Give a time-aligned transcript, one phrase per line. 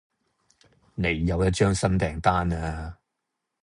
[0.95, 2.97] 你有一張新訂單呀